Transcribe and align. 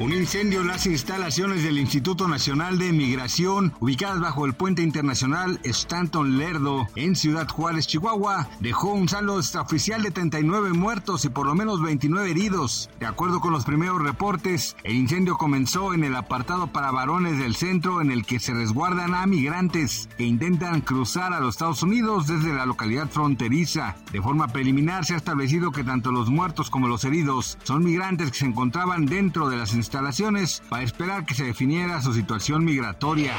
Un 0.00 0.12
incendio 0.12 0.60
en 0.60 0.68
las 0.68 0.86
instalaciones 0.86 1.64
del 1.64 1.76
Instituto 1.76 2.28
Nacional 2.28 2.78
de 2.78 2.92
Migración, 2.92 3.74
ubicadas 3.80 4.20
bajo 4.20 4.46
el 4.46 4.54
puente 4.54 4.80
internacional 4.82 5.58
Stanton 5.64 6.38
Lerdo, 6.38 6.86
en 6.94 7.16
Ciudad 7.16 7.48
Juárez, 7.48 7.88
Chihuahua, 7.88 8.48
dejó 8.60 8.92
un 8.92 9.08
saldo 9.08 9.40
extraoficial 9.40 10.04
de 10.04 10.12
39 10.12 10.72
muertos 10.72 11.24
y 11.24 11.30
por 11.30 11.46
lo 11.46 11.56
menos 11.56 11.82
29 11.82 12.30
heridos. 12.30 12.90
De 13.00 13.06
acuerdo 13.06 13.40
con 13.40 13.52
los 13.52 13.64
primeros 13.64 14.00
reportes, 14.00 14.76
el 14.84 14.94
incendio 14.94 15.36
comenzó 15.36 15.92
en 15.92 16.04
el 16.04 16.14
apartado 16.14 16.68
para 16.68 16.92
varones 16.92 17.36
del 17.36 17.56
centro 17.56 18.00
en 18.00 18.12
el 18.12 18.24
que 18.24 18.38
se 18.38 18.54
resguardan 18.54 19.14
a 19.14 19.26
migrantes 19.26 20.08
que 20.16 20.22
intentan 20.22 20.80
cruzar 20.80 21.32
a 21.32 21.40
los 21.40 21.56
Estados 21.56 21.82
Unidos 21.82 22.28
desde 22.28 22.54
la 22.54 22.66
localidad 22.66 23.08
fronteriza. 23.08 23.96
De 24.12 24.22
forma 24.22 24.46
preliminar 24.46 25.04
se 25.04 25.14
ha 25.14 25.16
establecido 25.16 25.72
que 25.72 25.82
tanto 25.82 26.12
los 26.12 26.30
muertos 26.30 26.70
como 26.70 26.86
los 26.86 27.04
heridos 27.04 27.58
son 27.64 27.82
migrantes 27.82 28.30
que 28.30 28.38
se 28.38 28.46
encontraban 28.46 29.04
dentro 29.04 29.48
de 29.48 29.56
las 29.56 29.74
instalaciones 29.74 29.87
instalaciones 29.88 30.62
para 30.68 30.82
esperar 30.82 31.24
que 31.24 31.34
se 31.34 31.44
definiera 31.44 32.02
su 32.02 32.12
situación 32.12 32.62
migratoria. 32.62 33.32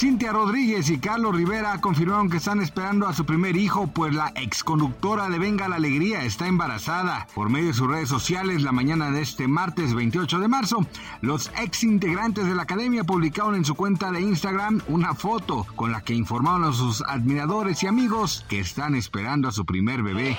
Cintia 0.00 0.32
Rodríguez 0.32 0.88
y 0.88 0.98
Carlos 0.98 1.36
Rivera 1.36 1.78
confirmaron 1.82 2.30
que 2.30 2.38
están 2.38 2.62
esperando 2.62 3.06
a 3.06 3.12
su 3.12 3.26
primer 3.26 3.54
hijo, 3.58 3.86
pues 3.88 4.14
la 4.14 4.32
exconductora 4.34 5.28
de 5.28 5.38
Venga 5.38 5.68
la 5.68 5.76
Alegría 5.76 6.24
está 6.24 6.46
embarazada. 6.46 7.26
Por 7.34 7.50
medio 7.50 7.66
de 7.66 7.74
sus 7.74 7.86
redes 7.86 8.08
sociales, 8.08 8.62
la 8.62 8.72
mañana 8.72 9.10
de 9.10 9.20
este 9.20 9.46
martes 9.46 9.92
28 9.92 10.38
de 10.38 10.48
marzo, 10.48 10.86
los 11.20 11.52
ex 11.58 11.84
integrantes 11.84 12.46
de 12.46 12.54
la 12.54 12.62
academia 12.62 13.04
publicaron 13.04 13.54
en 13.56 13.66
su 13.66 13.74
cuenta 13.74 14.10
de 14.10 14.22
Instagram 14.22 14.80
una 14.88 15.14
foto 15.14 15.66
con 15.76 15.92
la 15.92 16.00
que 16.00 16.14
informaron 16.14 16.64
a 16.64 16.72
sus 16.72 17.02
admiradores 17.02 17.82
y 17.82 17.86
amigos 17.86 18.46
que 18.48 18.58
están 18.58 18.94
esperando 18.94 19.48
a 19.48 19.52
su 19.52 19.66
primer 19.66 20.02
bebé. 20.02 20.38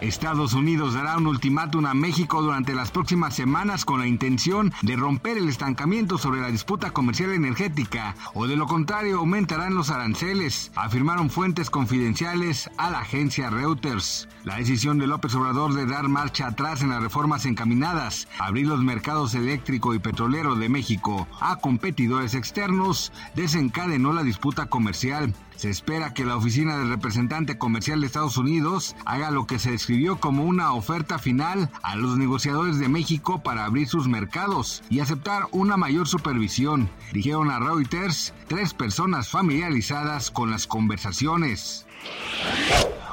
Estados 0.00 0.54
Unidos 0.54 0.94
dará 0.94 1.18
un 1.18 1.26
ultimátum 1.26 1.84
a 1.86 1.94
México 1.94 2.42
durante 2.42 2.74
las 2.74 2.90
próximas 2.90 3.36
semanas 3.36 3.84
con 3.84 4.00
la 4.00 4.06
intención 4.06 4.72
de 4.80 4.96
romper 4.96 5.36
el 5.36 5.48
estancamiento 5.48 6.16
sobre 6.16 6.40
la 6.40 6.48
disputa 6.48 6.90
comercial 6.90 7.32
energética 7.32 8.16
o 8.32 8.46
de 8.46 8.61
lo 8.62 8.68
contrario 8.68 9.18
aumentarán 9.18 9.74
los 9.74 9.90
aranceles, 9.90 10.70
afirmaron 10.76 11.30
fuentes 11.30 11.68
confidenciales 11.68 12.70
a 12.76 12.90
la 12.90 13.00
agencia 13.00 13.50
Reuters. 13.50 14.28
La 14.44 14.58
decisión 14.58 14.98
de 14.98 15.08
López 15.08 15.34
Obrador 15.34 15.74
de 15.74 15.84
dar 15.84 16.08
marcha 16.08 16.46
atrás 16.46 16.80
en 16.80 16.90
las 16.90 17.02
reformas 17.02 17.44
encaminadas 17.44 18.28
a 18.38 18.46
abrir 18.46 18.68
los 18.68 18.80
mercados 18.80 19.34
eléctrico 19.34 19.94
y 19.94 19.98
petrolero 19.98 20.54
de 20.54 20.68
México 20.68 21.26
a 21.40 21.56
competidores 21.56 22.34
externos 22.34 23.12
desencadenó 23.34 24.12
la 24.12 24.22
disputa 24.22 24.66
comercial. 24.66 25.34
Se 25.56 25.70
espera 25.70 26.12
que 26.12 26.24
la 26.24 26.36
oficina 26.36 26.76
del 26.76 26.88
representante 26.88 27.56
comercial 27.56 28.00
de 28.00 28.08
Estados 28.08 28.36
Unidos 28.36 28.96
haga 29.04 29.30
lo 29.30 29.46
que 29.46 29.60
se 29.60 29.70
describió 29.70 30.18
como 30.18 30.44
una 30.44 30.72
oferta 30.72 31.20
final 31.20 31.70
a 31.82 31.94
los 31.94 32.16
negociadores 32.16 32.80
de 32.80 32.88
México 32.88 33.42
para 33.44 33.64
abrir 33.64 33.86
sus 33.86 34.08
mercados 34.08 34.82
y 34.90 34.98
aceptar 34.98 35.44
una 35.52 35.76
mayor 35.76 36.08
supervisión, 36.08 36.90
dijeron 37.12 37.50
a 37.50 37.60
Reuters 37.60 38.34
tres 38.52 38.74
personas 38.74 39.30
familiarizadas 39.30 40.30
con 40.30 40.50
las 40.50 40.66
conversaciones. 40.66 41.86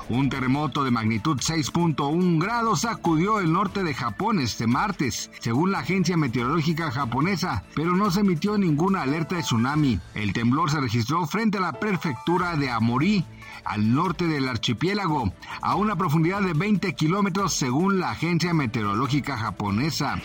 Un 0.09 0.27
terremoto 0.29 0.83
de 0.83 0.91
magnitud 0.91 1.37
6.1 1.37 2.41
grados 2.41 2.81
sacudió 2.81 3.39
el 3.39 3.53
norte 3.53 3.85
de 3.85 3.93
Japón 3.93 4.39
este 4.39 4.67
martes, 4.67 5.31
según 5.39 5.71
la 5.71 5.79
agencia 5.79 6.17
meteorológica 6.17 6.91
japonesa, 6.91 7.63
pero 7.73 7.95
no 7.95 8.11
se 8.11 8.19
emitió 8.19 8.57
ninguna 8.57 9.03
alerta 9.03 9.37
de 9.37 9.43
tsunami. 9.43 9.97
El 10.13 10.33
temblor 10.33 10.71
se 10.71 10.81
registró 10.81 11.25
frente 11.25 11.57
a 11.57 11.61
la 11.61 11.71
prefectura 11.71 12.57
de 12.57 12.69
Amori, 12.69 13.23
al 13.63 13.93
norte 13.93 14.27
del 14.27 14.49
archipiélago, 14.49 15.31
a 15.61 15.75
una 15.75 15.95
profundidad 15.95 16.41
de 16.41 16.51
20 16.51 16.95
kilómetros 16.95 17.53
según 17.53 18.01
la 18.01 18.11
agencia 18.11 18.53
meteorológica 18.53 19.37
japonesa. 19.37 20.19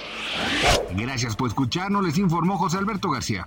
Gracias 0.97 1.37
por 1.37 1.47
escucharnos, 1.47 2.05
les 2.05 2.19
informó 2.19 2.59
José 2.59 2.79
Alberto 2.79 3.11
García. 3.11 3.47